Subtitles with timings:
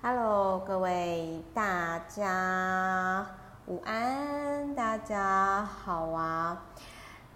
[0.00, 3.26] Hello，各位大家
[3.66, 6.62] 午安，大家好啊。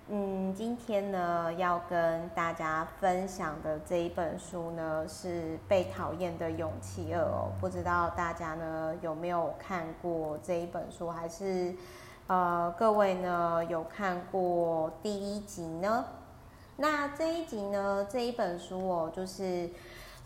[0.08, 7.50] 嗯，今天呢要跟大家分享的这一本书呢是《被讨厌的勇气二》哦。
[7.60, 11.74] 不知道大家呢有没有看过这一本书，还是
[12.28, 16.04] 呃各位呢有看过第一集呢？
[16.76, 19.68] 那这一集呢这一本书哦，就是。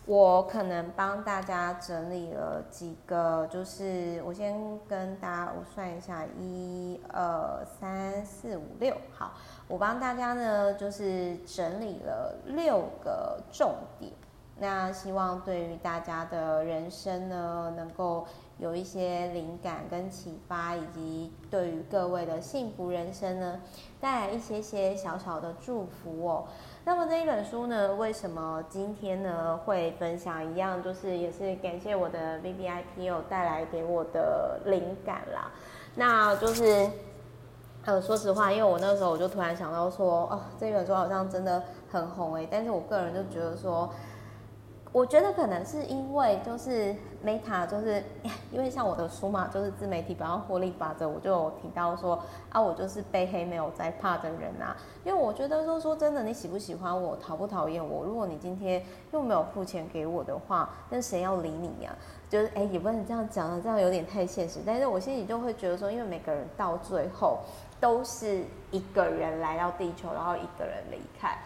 [0.07, 4.57] 我可能帮大家整理了几个，就是我先
[4.89, 9.32] 跟大家我算一下，一二三四五六，好，
[9.66, 14.13] 我帮大家呢就是整理了六个重点，
[14.58, 23.60] 那希望对于大家的人生呢能够有一些灵感跟启发，以及对于各位的幸福人生呢
[24.00, 26.44] 带来一些些小小的祝福哦。
[26.86, 30.82] 那么这一本书呢，为什么今天呢会分享一样？
[30.82, 35.50] 就是也是感谢我的 VVIP 有带来给我的灵感啦。
[35.96, 36.88] 那就是，
[37.84, 43.91] 呃，说实话，因为我那时候我就突然想到说，哦，这本书好像真的很红诶，但是我个人就觉得说。
[44.97, 48.02] 我觉得可能是因为就是 Meta，就是
[48.50, 54.75] 因为像我的书嘛，就是自媒体百万获利法则，我就有提到说啊，我就是被黑没有在怕的人啊。
[55.05, 61.94] 因为我觉得说说真的，你喜不喜欢我，讨不讨厌我，如果你今天又没有付钱给我的话，那谁要理你呀？
[62.31, 64.60] 就是哎，也不能这样讲了，这样有点太现实。
[64.64, 67.41] 但是我心里就会觉得说，因为每个人到最后
[67.78, 71.36] 都是一个人来到地球，然后一个人离开。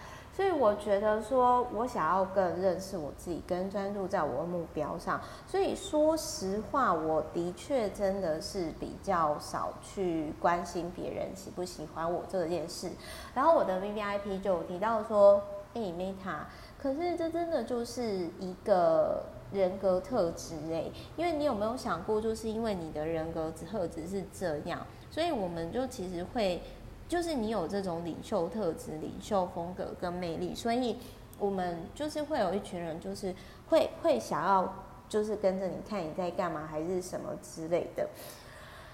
[0.41, 5.21] 所以我觉得说，我想要更认识我自己，更专注在我的目标上。
[5.47, 12.89] 所以说实话，我的确真的是比较少去关心别人喜不喜欢我这件事。
[13.35, 15.43] 然后我的 VVIP 就有提到说，
[15.75, 16.45] 哎，Meta，
[16.83, 20.85] 可是这真的就是一个人格特质哎，
[21.19, 26.63] 因为你有没有想过，就是因为你的人格特质是这样，所以我们就其实会。
[27.11, 30.97] 就是你有这种领袖特质、领袖风格跟魅力，所以
[31.41, 33.35] 我们就是会有一群人，就是
[33.69, 34.73] 会会想要，
[35.09, 38.09] 就是跟着你看你在干嘛，还是什么之类的。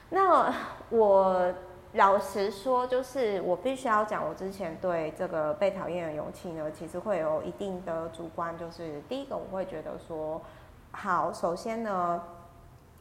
[0.09, 0.51] 那
[0.89, 1.53] 我
[1.93, 8.57] 老实说，就是我必须要讲，我之前对这个被讨厌的勇气呢，其实会有一定的主观。
[8.57, 10.41] 就是第一个，我会觉得说，
[10.91, 12.23] 好，首先呢，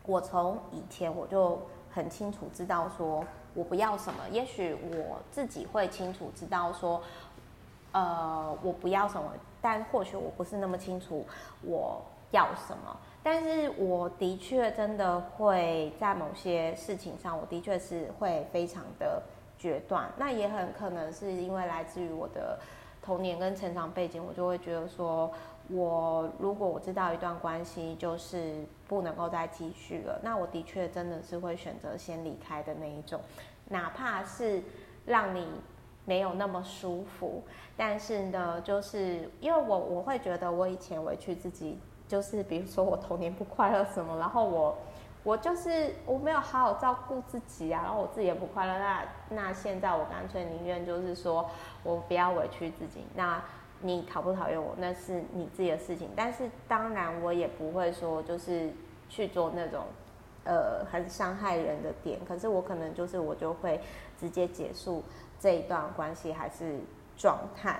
[0.05, 3.23] 我从以前我就很清楚知道说。
[3.55, 7.01] 我不要什么，也许我自己会清楚知道说，
[7.93, 11.25] 呃，我不要什么，但或许我不是那么清楚
[11.63, 11.99] 我
[12.29, 12.95] 要什么。
[13.23, 19.23] 但是我的确真的会在某些事情上，我的确是会非常的
[19.57, 20.07] 决断。
[20.17, 22.59] 那也很可能是因为来自于我的
[23.01, 25.31] 童年跟成长背景，我就会觉得说。
[25.69, 33.19] 我如果我知道一段关系就是不能够再继续了，那我的确真的是会选择先离开的那一种，
[33.69, 34.61] 哪怕是
[35.05, 35.47] 让你
[36.05, 37.41] 没有那么舒服，
[37.75, 44.77] 但是呢，就是因为我我会觉得我以前委屈自己，就是比如说我童年不快乐什么，然后我
[45.23, 51.49] 我就是我没有好好照顾自己啊，然后我自己也不快乐，那那现在我干脆宁愿就是说
[51.81, 53.41] 我不要委屈自己，那。
[53.81, 56.09] 你讨不讨厌我，那是你自己的事情。
[56.15, 58.71] 但是当然，我也不会说就是
[59.09, 59.83] 去做那种
[60.43, 62.19] 呃很伤害人的点。
[62.27, 63.79] 可是我可能就是我就会
[64.17, 65.03] 直接结束
[65.39, 66.79] 这一段关系还是
[67.15, 67.79] 状态。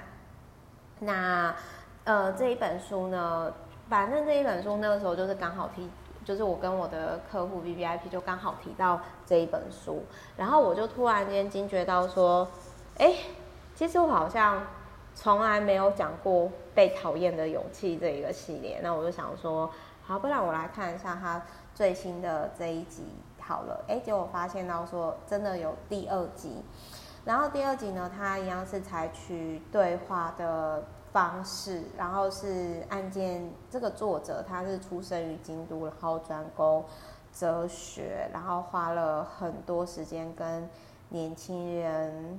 [1.00, 1.56] 那
[2.04, 3.52] 呃这一本书呢，
[3.90, 5.90] 反正这一本书那个时候就是刚好提，
[6.24, 10.04] 就是我跟我的客户 VVIP 就刚好提到这一本书，
[10.38, 12.48] 然后我就突然间惊觉到说，
[12.98, 13.16] 哎，
[13.74, 14.62] 其实我好像。
[15.16, 19.72] 从来没有讲过被讨厌的勇气这一个系列，那我就想说，
[20.04, 21.42] 好，不然我来看一下他
[21.74, 23.06] 最新的这一集
[23.40, 23.84] 好了。
[23.88, 26.62] 哎，结果发现到说真的有第二集，
[27.24, 30.84] 然后第二集呢，他一样是采取对话的
[31.14, 36.84] 方式，然后是案件这个作者他是出生于京都，然后专攻
[37.34, 40.70] 哲学，然后花了很多时间跟
[41.08, 42.38] 年轻人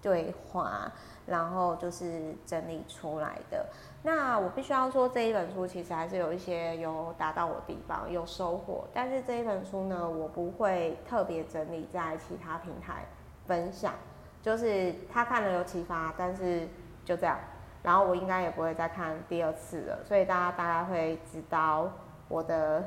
[0.00, 0.90] 对话。
[1.30, 3.64] 然后就是整理出来的。
[4.02, 8.84] 那我必须要说，这一本书其实还是有一些有达到我地方，有收获。
[8.92, 13.04] 但是这一本书呢，我不会特别整理在其他平台
[13.46, 13.94] 分享。
[14.42, 16.66] 就是他看了有启发，但是
[17.04, 17.38] 就这样。
[17.82, 20.04] 然后我应该也不会再看第二次了。
[20.04, 21.88] 所以大家大概会知道
[22.26, 22.82] 我的，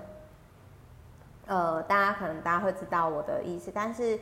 [1.47, 4.19] 呃，大家可能大家会知道我的意思，但是。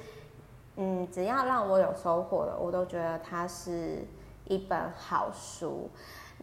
[0.78, 4.06] 嗯，只要让我有收获的，我都觉得它是
[4.46, 5.90] 一本好书。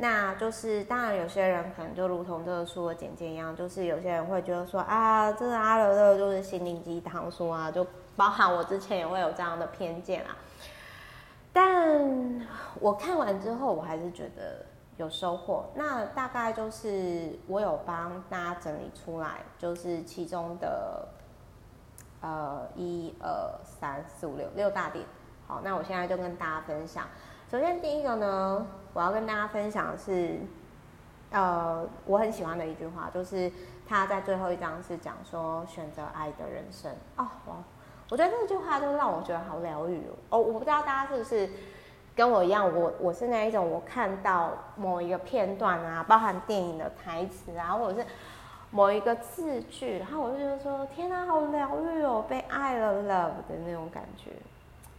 [0.01, 7.85] 那就是当然有些人可能就如同这个书的简介一样，就是有些人会觉得说啊，这个阿德勒就是心灵鸡汤书啊，就
[8.17, 10.37] 包含我之前也会有这样的偏见啊。
[11.53, 12.47] 但
[12.79, 14.65] 我看完之后，我还是觉得
[14.99, 15.65] 有收获。
[15.75, 21.09] 那大概就是我有帮大家整理出来，就是其中的
[22.21, 25.05] 呃一二三四五六六大点。
[25.47, 27.05] 好，那我现在就跟大家分享。
[27.51, 30.39] 首先第一个呢，我要跟大家分享的是，
[31.31, 33.51] 呃，我很喜欢的一句话，就是
[33.87, 36.93] 他在最后一章是讲说选择爱的人生。
[37.17, 37.57] 哦，哇。
[38.11, 40.39] 我觉得这句话就让我觉得好疗愈哦！
[40.39, 41.47] 我不知道大家是不是
[42.17, 48.07] 跟我一样，我我是那一种，我看到某一个片段啊，包含电影的台词啊，或者是
[48.71, 54.31] 某一个字句，然后我就觉得说，天哪，好疗愈哦，被爱了 love 的那种感觉。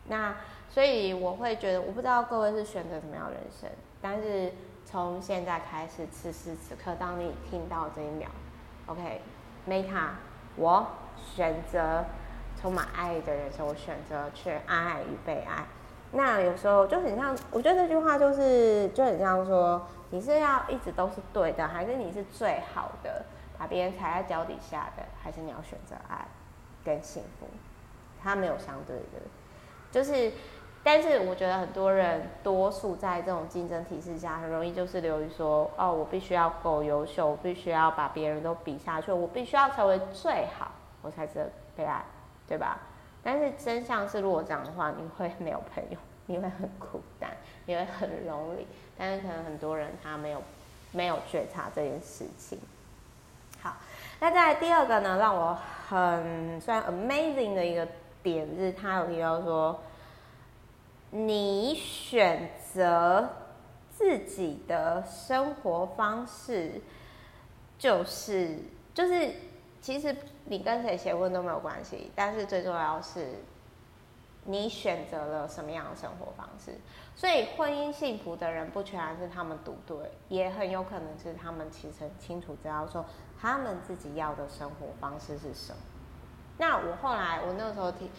[0.07, 0.35] 那
[0.69, 3.69] 所以我会觉得，我不知道各位是选择什么样的人生，
[4.01, 4.51] 但是
[4.85, 8.29] 从现在开始，此时此刻，当你听到这一秒
[8.87, 10.09] ，OK，Meta，
[10.55, 10.85] 我
[11.35, 12.03] 选择。
[12.61, 15.65] 充满爱的人生，我选择去爱与被爱。
[16.11, 23.23] 那有时候就很像，我觉得这句话就是就很像说，你是要一直都是对的，还是你是最好的，
[23.59, 26.25] 把别人踩在脚底下的，还是你要选择爱
[26.83, 27.45] 跟幸福？
[28.23, 29.21] 它没有相对的，
[29.91, 30.31] 就是，
[30.83, 40.71] 但是我觉得很多人多数在这种竞争体制下，很容易就是流于说，哦，我必须要够优秀，我必须要把别人都比下去，我必须要成为最好，
[41.03, 42.03] 我才值得被爱。
[42.47, 42.79] 对吧？
[43.21, 47.29] 但是真相是，如果这样的话，你会没有朋友，你会很孤单，
[47.67, 48.65] 你会很 lonely。
[48.97, 50.41] 但是可能很多人他没有
[50.91, 52.57] 没有觉察这件事情。
[53.61, 53.77] 好，
[54.19, 55.57] 那再来第二个呢，让我
[55.87, 57.87] 很算 amazing 的一个
[58.23, 59.79] 点是，他有提到说，
[61.11, 63.29] 你选择
[63.89, 66.81] 自己的生活方式，
[67.77, 68.57] 就是
[68.93, 69.31] 就是
[69.81, 70.15] 其实。
[70.51, 73.35] 你跟谁结婚都没有关系，但是最重要是，
[74.45, 76.73] 你选择了什么样的生活方式。
[77.15, 79.95] 所以婚姻幸福的人不全然是他们赌对，
[80.27, 83.05] 也很有可能是他们其实很清楚知道说
[83.41, 85.77] 他们自己要的生活方式是什么。
[86.57, 88.09] 那我后来我那个时候听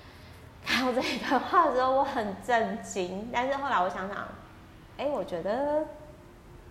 [0.64, 3.30] 看到这一段话的时候，我很震惊。
[3.32, 4.28] 但是后来我想想，
[4.96, 5.84] 哎，我觉得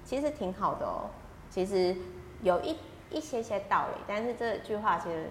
[0.04, 1.10] 其实挺好的哦。
[1.50, 1.96] 其实
[2.42, 2.78] 有一。
[3.10, 5.30] 一些些道理，但是这句话其实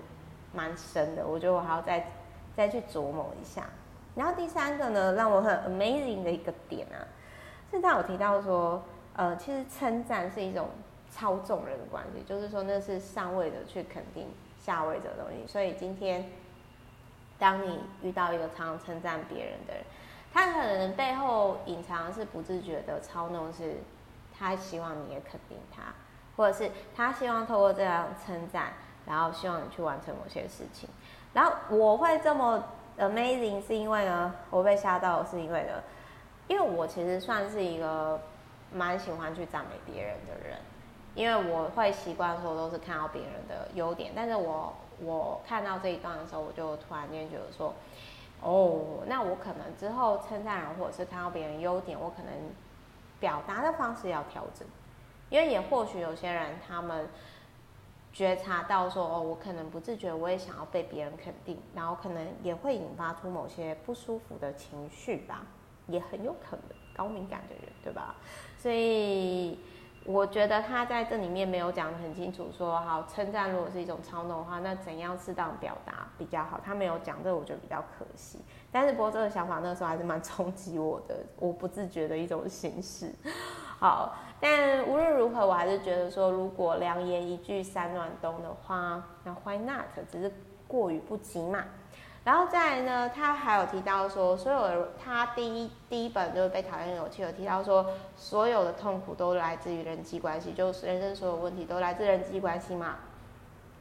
[0.54, 2.10] 蛮深的，我觉得我还要再
[2.56, 3.64] 再去琢磨一下。
[4.14, 7.04] 然后第三个呢，让我很 amazing 的一个点啊，
[7.70, 8.82] 是他有提到说，
[9.14, 10.70] 呃，其实称赞是一种
[11.16, 14.28] 操纵人的关系，就是说那是上位的去肯定
[14.60, 15.50] 下位者的东西。
[15.50, 16.30] 所以今天
[17.38, 19.82] 当你遇到一个常常称赞别人的人，
[20.30, 23.76] 他可能背后隐藏的是不自觉的操弄，是
[24.38, 25.82] 他希望你也肯定他。
[26.36, 28.74] 或者是他希望透过这样称赞，
[29.06, 30.86] 然后希望你去完成某些事情。
[31.32, 32.62] 然后我会这么
[32.98, 35.82] amazing，是因为呢，我被吓到，是因为呢，
[36.46, 38.20] 因为我其实算是一个
[38.70, 40.58] 蛮喜欢去赞美别人的人，
[41.16, 44.12] 因为我会习惯说都是看到别人的优点。
[44.14, 47.74] 但是我我看到这一段的时候，我就突然间觉得说，
[48.42, 52.32] 哦，那我可能之后称赞人或者是看到别人优点，我可能
[53.18, 54.68] 表达的方式要调整。
[55.28, 57.08] 因为也或许有些人，他们
[58.12, 65.44] 觉察到说，哦，我可能不自觉，我也想要被别人肯定，然后可能也会引发出某些不舒服的情绪吧，
[65.88, 68.14] 也很有可能，高敏感的人，对吧？
[68.56, 69.58] 所以
[70.06, 76.60] 我觉得他在这里面没有讲得很清楚说，好称赞如果是一种操弄的话，那怎样适当表达比较好？
[76.64, 78.40] 他没有讲，这个我觉得比较可惜。
[78.70, 83.12] 但是不过这个想法那时候还是蛮冲击我的，我不自觉的一种形式。
[83.78, 84.14] 好。
[84.38, 89.86] 但无论如何，我还是觉得说，如果良言一句三暖冬的话，那 why not？
[90.12, 90.30] 只是
[90.68, 91.64] 过于不及嘛。
[92.26, 102.96] 然后再来呢，他还有提到说，所有的他第一第一本就是被讨厌的勇气，有提到说，所有的痛苦都来自于人际关系，就是人生所有问题都来自人际关系嘛。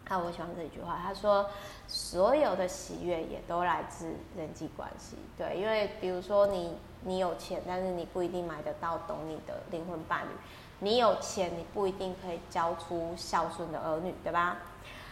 [0.07, 1.49] 啊，我喜欢这一句话，他说，
[1.87, 5.17] 所有的喜悦也都来自人际关系。
[5.35, 6.77] 对，因为比如说你。
[7.07, 10.29] 你有钱，但是你不一定买得到懂你的灵魂伴侣。
[10.79, 14.57] 你有钱，你不一定可以教出孝顺的儿女，对吧？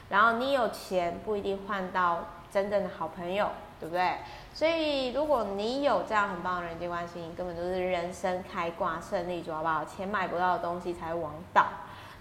[0.10, 4.18] 然后你有钱，不一定换到真正的好朋友，对不对？
[4.54, 9.84] 所以，如果你有这样很棒的人际关系，你根本就是人生开挂胜利组，好不好？
[9.84, 11.66] 钱买不到的东西才会王道。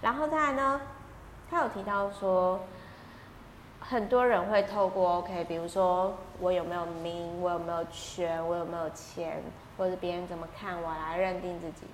[0.01, 0.81] 然后再来呢，
[1.49, 2.59] 他有提到说。
[3.85, 9.43] 很多人会透过 OK，比如说我有没有名，我有没有权，我有没有钱，
[9.77, 11.85] 或者是别人怎么看我来认定自己。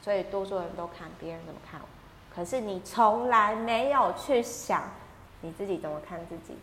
[0.00, 1.86] 所以多数人都看别人怎么看我。
[2.34, 4.84] 可是你从来没有去想
[5.42, 6.56] 你自己怎么看自己。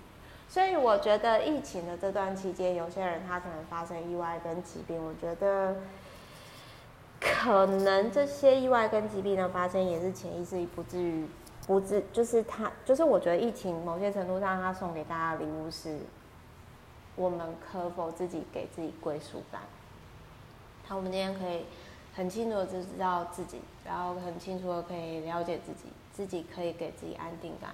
[0.54, 5.76] 所以我觉得疫情的这段期间，有些人他可能发生意外跟疾病，我觉得
[7.20, 11.26] 可能这些意外跟疾病的发生也是潜意识里不至于
[11.66, 15.98] 不至，就是他就是我觉得疫情某些程度上，他送给大家的礼物是，
[17.16, 19.60] 我们可否自己给自己归属感？
[20.86, 21.66] 好，我们今天可以
[22.14, 27.72] 很清楚的知道自己，然后很清楚的可以了解自己，自己可以给自己安定感、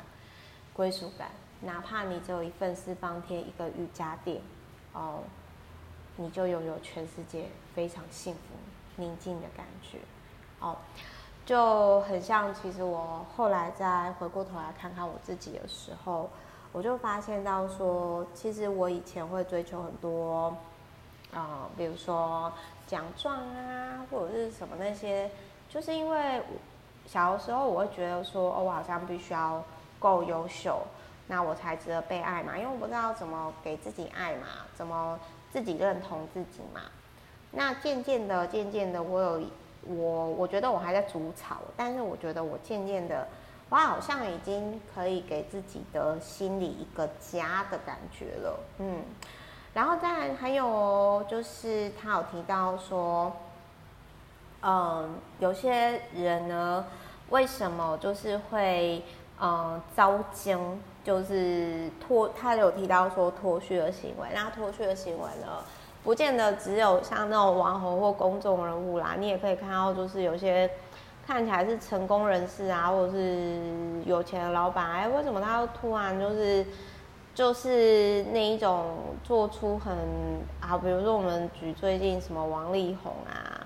[0.72, 1.28] 归属感。
[1.62, 4.42] 哪怕你只有一份私房贴，一个瑜伽垫，
[4.94, 5.20] 哦，
[6.16, 8.40] 你就拥有全世界非常幸福、
[8.96, 9.98] 宁静的感觉，
[10.62, 10.78] 哦，
[11.46, 12.54] 就很像。
[12.54, 16.30] 其实我后来再回过头来看看我自己的时候，
[16.72, 20.56] 我就发现到说，其实我以前会追求很多，
[21.34, 22.50] 啊、比如说
[22.88, 25.30] 奖状啊，或者是什么那些，
[25.68, 26.42] 就是因为
[27.06, 29.62] 小的时候我会觉得说，哦，我好像必须要
[30.00, 30.82] 够优秀。
[31.32, 35.18] 那我才值得被爱嘛，因为我不知道怎么给自己爱嘛，怎么
[35.54, 36.82] 自己认同自己嘛。
[37.52, 39.42] 那渐渐的，渐渐的，我有
[39.86, 43.28] 我，我觉得我还在煮草，但是我觉得我渐渐的，
[43.70, 49.04] 我好像已经可以给自己的心里一个家的感觉了，嗯。
[49.72, 53.32] 然后再来还有就是他有提到说，
[54.64, 56.84] 嗯，有些人呢，
[57.30, 59.04] 为什么就是会
[59.40, 60.80] 嗯遭殃？
[61.10, 65.48] 就是脱，他有提到说脱序的行为，那脱序的行为呢，
[66.04, 70.70] 不见得只有像那种网红或公众人物啦，你也可以看到，就是有些
[71.26, 73.60] 看起来是成功人士啊，或者是
[74.06, 76.64] 有钱的老板，哎，为什么他突然就是
[77.34, 79.92] 就是那一种做出很
[80.62, 83.66] 啊，比如说我们举最近什么王力宏啊，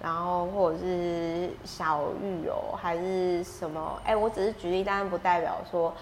[0.00, 5.92] 然后或者是小玉哦，还是什么，哎，我只是举例，当然不代表说。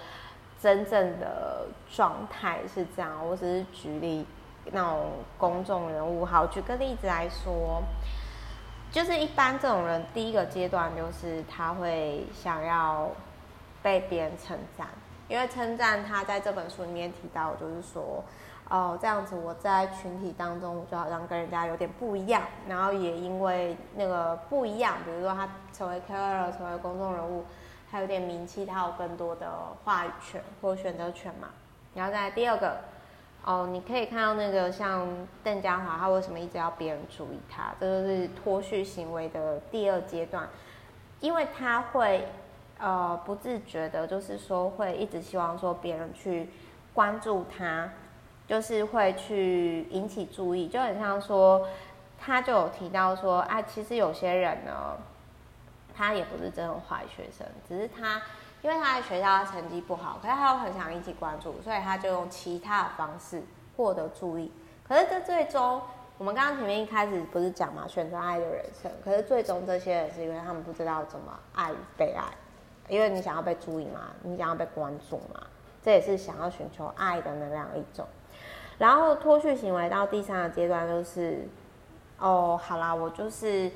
[0.62, 4.24] 真正的状态是这样，我只是举例
[4.70, 6.24] 那种公众人物。
[6.24, 7.82] 好，举个例子来说，
[8.92, 13.10] 就是一般这种人，第一个阶段就是他会想要
[13.82, 14.86] 被别人称赞，
[15.26, 18.22] 因为称赞他在这本书里面提到，就是说，
[18.70, 27.44] 哦，这样子我在群体当中，就好像跟人家有点不一样，然后也因为那个不一样，比如说他成为 KOL，成为公众人物。
[27.92, 29.46] 他有点名气，他有更多的
[29.84, 31.50] 话语权或选择权嘛。
[31.94, 32.78] 然后再第二个，
[33.44, 35.06] 哦，你可以看到那个像
[35.44, 37.74] 邓家华，他为什么一直要别人注意他？
[37.78, 40.48] 这就是脱序行为的第二阶段，
[41.20, 42.26] 因为他会
[42.78, 46.48] 呃不自觉的，就是说会一直希望说别人去
[46.94, 47.90] 关注他，
[48.46, 51.68] 就是会去引起注意，就很像说
[52.18, 54.96] 他就有提到说，啊，其实有些人呢。
[55.94, 58.20] 他也不是真的坏学生，只是他
[58.62, 63.42] 因为他在学校他成绩不好，可是他又很想引起关注，所以他就用其他的方式
[63.76, 64.52] 获得注意。
[64.86, 65.82] 可是这最终，
[66.18, 68.90] 我们刚刚前面一开始不是讲嘛，选择爱的人生。
[69.04, 72.24] 可是最终这些人是因为他们不知道怎么爱与被爱，
[72.88, 75.40] 因为你想要被注意嘛，你想要被关注嘛，
[75.82, 78.06] 这也是想要寻求爱的能量一种。
[78.78, 81.48] 然后脱序行为到第三个阶段就是，
[82.18, 83.70] 哦，好啦，我就是。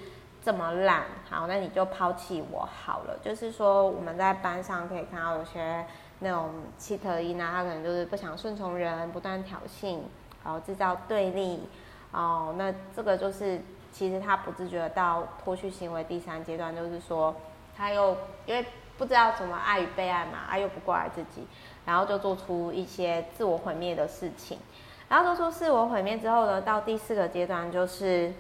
[0.47, 3.19] 这么烂，好，那你就抛弃我好了。
[3.21, 5.85] 就是说，我们在班上可以看到有些
[6.21, 9.99] 那种气特一呢，他可能就是不想顺从人，不断挑衅，
[10.45, 11.69] 然后制造对立。
[12.13, 13.61] 哦，那这个就是
[13.91, 17.35] 其实他不自觉到脱去行为第三阶段，就是说
[17.77, 18.65] 他又因为
[18.97, 21.45] 不知道怎么爱与被爱嘛，他又不过来自己，
[21.85, 24.61] 然后就做出一些自我毁灭的事情。
[25.09, 28.33] 然后做出自我毁灭之后呢，到第四个阶段就是。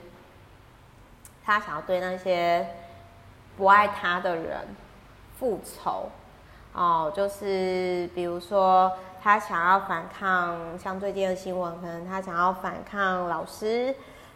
[1.47, 2.67] 他想要对那些
[3.57, 4.59] 不爱他的人
[5.38, 6.11] 复仇，
[6.73, 13.95] 哦，就是比如说他想要反抗，像最近的新闻，可能他想要反抗老师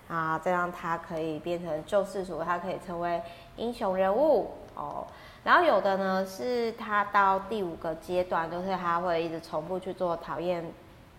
[0.08, 3.20] 啊，这样他可以变成救世主，他可以成为
[3.56, 5.04] 英雄人物哦。
[5.42, 10.64] 然后有的呢，是他到第五个阶段，就是他会一直重复去做讨厌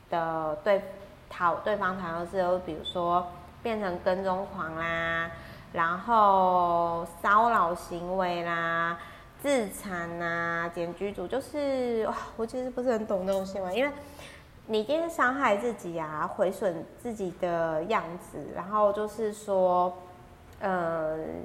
[0.09, 0.81] 的对
[1.29, 3.27] 讨对方讨厌的事，比如说
[3.61, 5.29] 变成跟踪狂啦。
[5.73, 8.97] 然后骚扰行为啦、
[9.41, 13.91] 自残啦、检举组，就是，我其实不是很懂那种行为，因为
[14.67, 19.93] 你今天伤害自己啊，毁损自己的样子，然后就是说，
[20.59, 21.43] 嗯，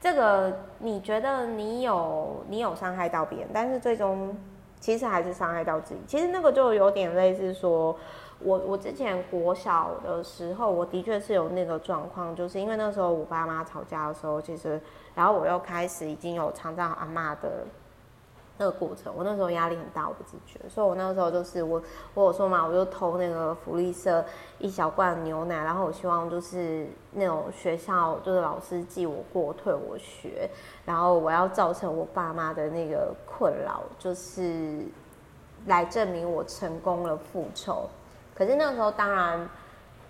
[0.00, 4.34] 这个你觉得你有你有伤害到别人，但是最终
[4.80, 6.00] 其实还是伤害到自己。
[6.06, 7.96] 其实那个就有点类似说，
[8.44, 14.80] 我我之前国小的时候，我的确是有那个状况，就是因为那时候我爸妈吵架的时候，其实，
[15.14, 17.64] 然后我又开始已经有肠躁阿嬷的
[18.58, 21.82] 那个过程，我那时候压力很大，我不自觉，所以我那时候就是我
[22.14, 24.24] 我有说嘛，我就偷那个福利社
[24.58, 30.48] 一小罐牛奶，然后我希望就是那种学校就是老师记我过，退我学，
[30.84, 34.84] 然后我要造成我爸妈的那个困扰，就是
[35.66, 37.88] 来证明我成功了复仇。
[38.34, 39.48] 可是那个时候当然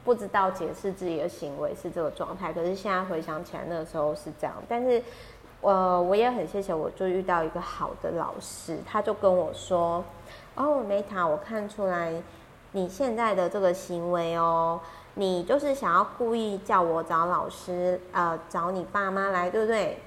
[0.04, 4.54] 不知道解释自己的行为是这个状态，可是现在回想起来，那个时候是这样。
[4.68, 5.02] 但是，
[5.60, 10.04] 呃，我也很谢谢，我就遇到一个好的老师，他就跟我说
[10.56, 12.12] ：“哦，梅塔，我看出来
[12.72, 14.80] 你现在的这个行为哦，
[15.14, 19.98] 你就是想要故意叫我找老师，呃，找你爸妈来，对不对？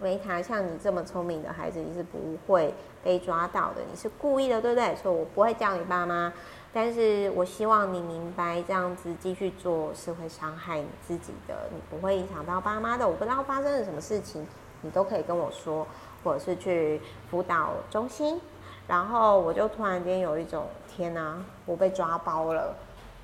[0.00, 2.72] 梅塔，像你这么聪明的孩子，你是不会
[3.04, 4.96] 被抓到的，你是故意的，对不对？
[4.96, 6.32] 所以我不会叫你爸妈。”
[6.74, 13.06] 但是我希望你明白，这样子继续做是会伤害你自己的，你不会影响到爸妈的。
[13.06, 14.46] 我不知道发生了什么事情，
[14.80, 15.86] 你都可以跟我说，
[16.24, 16.98] 或者是去
[17.30, 18.40] 辅导中心。
[18.88, 21.36] 然后我就突然间有一种天哪，
[21.66, 22.74] 我被抓包了，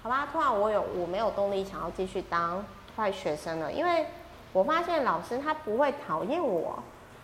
[0.03, 0.29] 好吧？
[0.31, 2.63] 突然我有我没有动力想要继续当
[2.95, 4.05] 坏学生了，因为
[4.53, 6.83] 我发现老师他不会讨厌我，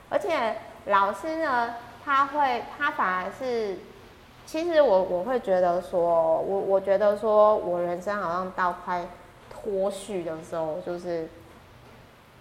[0.09, 3.77] 而且老师呢，他会他反而是。
[4.47, 9.05] 其实我我会觉得说，我我觉得说我人生好像到快
[9.51, 11.27] 脱序的时候，就是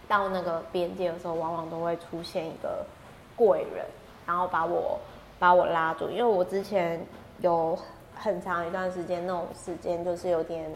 [0.08, 2.86] 到那个边界的时候，往往都会出现一个
[3.36, 3.86] 贵人，
[4.28, 5.00] 然后把我
[5.40, 6.10] 把我拉住。
[6.10, 7.04] 因为我之前
[7.40, 7.76] 有
[8.14, 10.70] 很长一段时间那种时间，就是有点，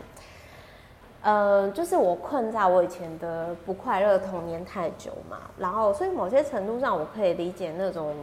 [1.21, 8.15] 呃，就是我困在我以前的不快乐童年太久嘛，然后所以某些程度上，我可以理解那种。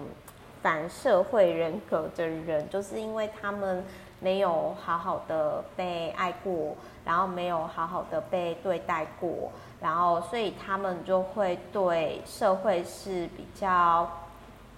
[0.64, 3.84] 反社会人格的人，就是因为他们
[4.18, 9.52] 没有好好的被爱过，然后没有好好的被对待过，
[9.82, 14.10] 然后所以他们就会对社会是比较，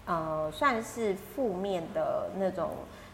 [0.07, 2.71] 呃，算是负面的那种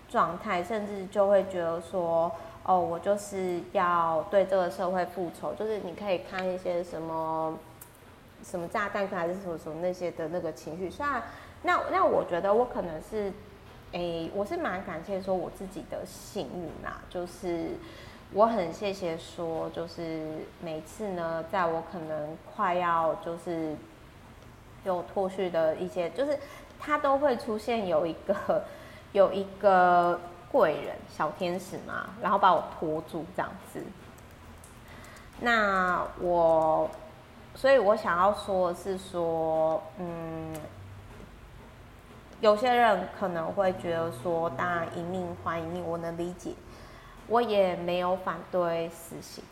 [0.09, 2.33] 状态，甚至就会觉得说，
[2.65, 7.55] 哦，我就是要对这个社会复仇，就是你可以看一些什么，
[8.43, 11.23] 什么炸弹还是什么什么那些的那个情绪，虽然。
[11.65, 13.33] 那那我觉得我可能是，
[13.93, 17.71] 诶、我是蛮感谢说我自己的幸运啦，就是
[18.33, 23.77] 我很谢谢说，就是每次呢，在我可能快要就是
[24.85, 26.37] 有脱序的一些，就是
[26.81, 28.65] 他都会出现有一个
[29.13, 30.19] 有一个
[30.51, 33.81] 贵人小天使嘛，然后把我拖住这样子。
[35.41, 36.91] 那我，
[37.55, 40.53] 所以我想要说的是说，嗯。
[42.43, 46.51] 有些人可能会觉得说，当然一命换一命，我能理解，
[47.29, 49.45] 我也没有反对死刑。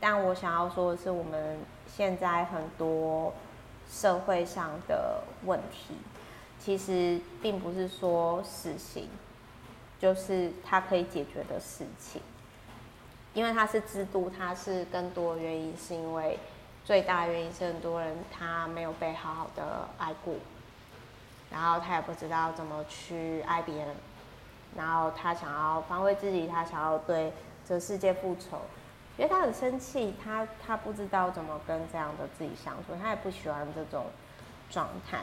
[0.00, 3.30] 但我想要说的是，我们现在很多
[3.86, 5.96] 社会上的问题，
[6.58, 9.06] 其实并不是说死刑
[10.00, 12.22] 就是它可以解决的事情，
[13.34, 16.38] 因为它是制度，它是更多原因，是因为
[16.86, 20.32] 最大原因是很多人他没有被好好的爱过。
[21.54, 23.94] 然后他也不知道怎么去爱别人，
[24.76, 27.32] 然后他想要防卫自己，他想要对
[27.64, 28.58] 这世界复仇，
[29.16, 34.06] 因为他很生气，他他不知道怎么跟这样的自己相处，他也不喜欢这种
[34.68, 35.20] 状态。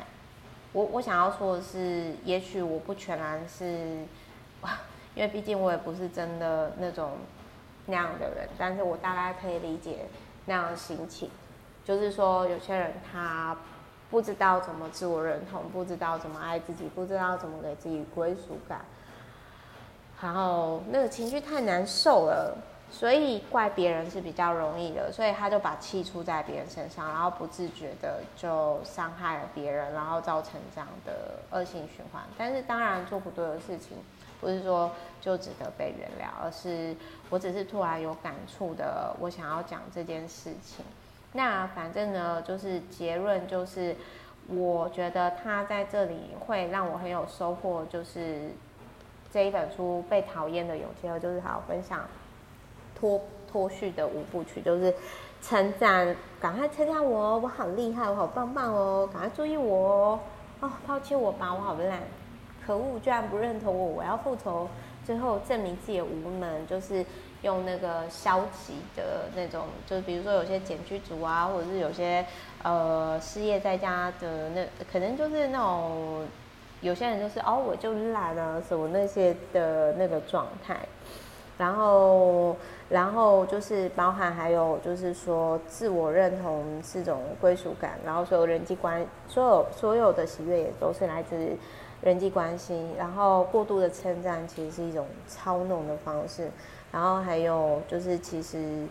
[0.71, 3.65] 我我想要说的是，也许我不全然是，
[5.13, 7.17] 因为毕竟我也不是真的那种
[7.87, 10.05] 那样的人，但是我大概可以理解
[10.45, 11.29] 那样的心情，
[11.83, 13.57] 就是说有些人他。
[14.11, 18.81] 不知道怎么自我认同，不知道怎么爱自己，不知道怎么给自己归属感，
[20.21, 22.55] 然后那个情绪太难受了，
[22.91, 32.21] 所以怪别人是比较容易的，所以他就把气出在别人身上，然后不自觉的就伤害了别人，然后造成这样的恶性循环。
[32.37, 33.97] 但是当然做不对的事情，
[34.41, 36.93] 不是说就值得被原谅，而是
[37.29, 40.83] 我只是突然有感触的，我想要讲这件事情。
[41.33, 43.95] 那反正呢，就是结论就是，
[44.49, 48.51] 我觉得他在这里会让我很有收获，就是
[49.31, 52.01] 这一本书《被讨厌的勇气》，就是好分享
[52.93, 54.93] 脱脱序的五部曲，就是
[55.41, 60.19] 称赞，赶快称赞我，我好厉害，我好棒棒哦，赶快注意我哦，
[60.59, 62.01] 哦，抛弃我吧，我好烂，
[62.67, 64.67] 可恶，居然不认同我，我要复仇，
[65.05, 67.05] 最后证明自己无能，就是。
[67.43, 72.25] 用那个消极的那种，就是比如说有些减居族啊，或者是有些
[72.63, 76.25] 呃失业在家的那，可能就是那种
[76.81, 80.77] 有些人就是哦，我就懒啊什么那些的那个状态，
[81.61, 82.55] 然后，
[82.89, 91.35] 然后就是包含还有就是说自我认同是种归属感，然后所有人际关，所有所有的喜悦也都是来自
[92.01, 92.89] 人际关系。
[92.97, 96.49] 然后过度的称赞其实是一种操弄的方式。
[96.91, 98.87] 然后还有就是其实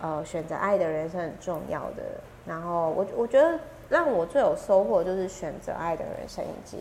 [0.00, 2.04] 呃选择爱的人是很重要的。
[2.46, 6.78] 然后我我觉得让我最有收获就是选择爱的人生以及。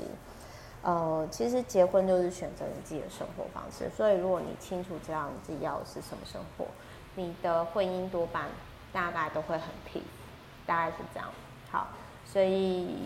[0.84, 6.66] 呃，其实结婚就是选择你自己的生活方式，所以如果你清楚知道你自己要的是什么生活，
[7.16, 8.48] 你的婚姻多半
[8.92, 10.02] 大概都会很平
[10.66, 11.30] 大概是这样。
[11.72, 11.88] 好，
[12.26, 12.98] 所以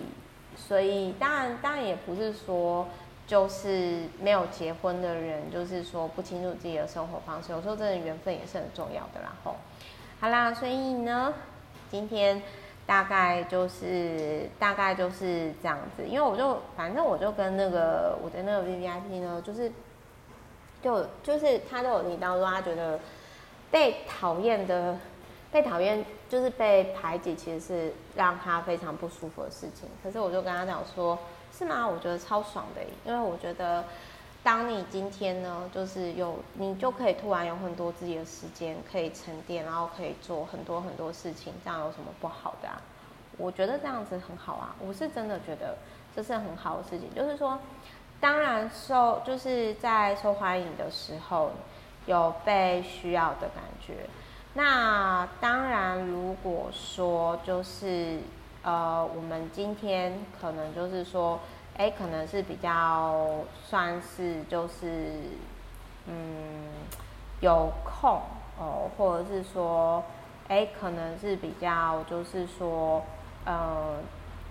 [0.55, 2.87] 所以当然当然也不是说
[3.27, 9.21] 就是没有结婚的人就是说不清楚自己的生活方式，有时候真的缘分也是很重要的。
[9.21, 9.55] 然后，
[10.19, 11.31] 好啦，所以呢，
[11.91, 12.41] 今天。
[12.87, 19.71] 大概就是大概就是这样子，因为我就反正我就跟那个我的那个 VVIP 呢，就是
[20.81, 22.99] 就就是他都有提到说，他觉得
[23.69, 24.97] 被讨厌的
[25.51, 29.87] 被讨厌就是被排挤，其实是让他非常不舒服的事情。
[30.01, 31.19] 可是我就跟他讲说，
[31.51, 31.87] 是吗？
[31.87, 33.83] 我觉得超爽的，因为我觉得。
[34.47, 42.81] 当你今天呢，就是有你就可以突然有很多自己的时间可以沉淀，然后可以做很多很多事情，这样有什么不好的啊？
[43.37, 45.75] 我觉得这样子很好啊，我是真的觉得
[46.15, 47.13] 这是很好的事情。
[47.13, 47.59] 就是说，
[48.21, 51.51] 当然受就是在受欢迎的时候
[52.05, 54.07] 有被需要的感觉。
[54.53, 58.17] 那当然，如果说就是
[58.63, 61.37] 呃，我们今天可能就是说。
[61.77, 63.27] 哎，可能是比较
[63.63, 65.13] 算是就是，
[66.07, 66.65] 嗯，
[67.39, 68.19] 有空
[68.59, 70.03] 哦，或者是说，
[70.47, 73.03] 哎，可能是比较就是说，
[73.45, 73.97] 呃，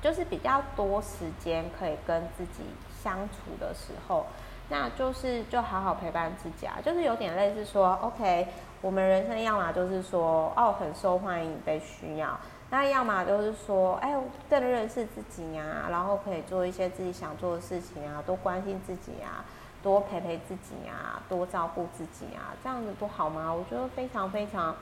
[0.00, 2.62] 就是比较多时间可以跟自己
[3.02, 4.26] 相处的时候，
[4.68, 8.46] 那就是就好好陪伴自己啊，就是有点类似说，OK，
[8.80, 12.38] 我们人生要么就是说，哦，很受欢迎，被需要。
[12.68, 14.12] 那要么就是说，哎，
[14.50, 19.44] 更认识自己呀，然后可以做一些自己想做的事情啊，多关心自己啊，
[19.82, 23.54] 多陪陪自己啊，多照顾自己啊，这样子不好吗？
[23.54, 24.74] 我觉得非常非常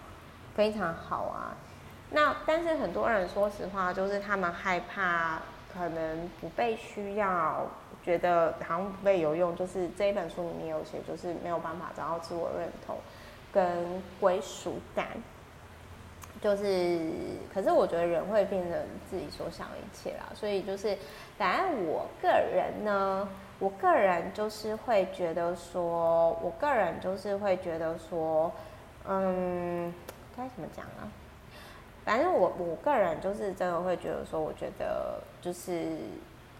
[0.55, 1.55] 非常好啊。
[2.11, 5.43] 那但是很多人说实话，就是他们害怕
[5.73, 7.67] 可能不被需要，
[8.03, 9.55] 觉得好像不被有用。
[9.55, 12.97] 就是这一本书里面有写，就是没有办法找到自我认同
[13.53, 15.09] 跟归属感。
[16.45, 17.01] 就是，
[17.55, 18.79] 可是我觉得人会变成
[19.09, 20.95] 自己所想的一切啦，所以就是，
[21.39, 23.27] 反正我个人呢，
[23.59, 28.53] 我个人就是会觉得说，我个人就是会觉得说，
[29.09, 29.91] 嗯，
[30.37, 31.09] 该怎么讲啊？
[32.05, 35.97] 反正我我个人就是真的会觉得说，我觉得就是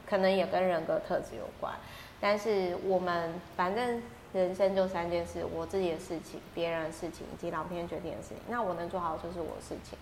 [0.09, 1.75] 可能也跟人格特质有关，
[2.23, 4.03] 但是我们反正。
[4.41, 8.39] 人生就三件事：我自己的事情、别人的事情以及老天决定的事情。
[8.49, 9.97] 那我能做好就是我的事情。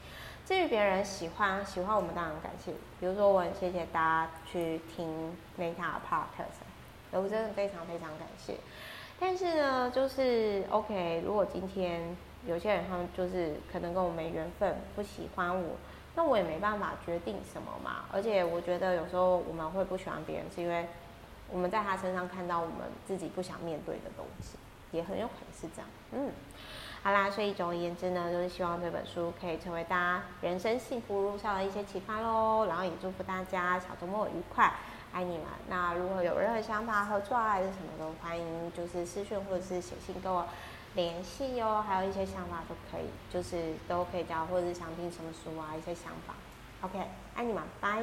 [0.46, 2.72] 至于别人喜欢喜欢我们，当然感谢。
[2.98, 6.62] 比如说，我很谢谢大家去听 Meta Podcast，
[7.12, 8.54] 我真的非常非常感谢。
[9.20, 12.16] 但是呢，就是 OK，如果今天
[12.46, 15.76] 有些人他们就是可能跟我没缘分，不喜欢我，
[16.16, 18.06] 那我也没办法决定什么嘛。
[18.10, 20.86] 而且我觉得有时候我们会不喜欢别人，是因为。
[21.52, 24.56] 我们在他身上看到我们自己不想面对的东西，
[24.90, 25.90] 也很有可能是这样。
[26.12, 26.32] 嗯，
[27.02, 32.66] 好啦，所以总而言之呢，就是希望这本书可以成为大家人生幸福路上的一些启发喽。
[32.66, 34.72] 然后也祝福大家小周末愉快，
[35.12, 35.46] 爱你们。
[35.68, 40.46] 那如果有任何想法、合作啊，还是什么都欢迎，就是私讯或者是写信跟我
[40.94, 41.82] 联系哟。
[41.82, 46.34] 还有一些想法都可以，就是都可以讲，或者是想听什么书啊，一些想法。
[46.82, 46.98] OK，
[47.34, 48.02] 爱你们，拜。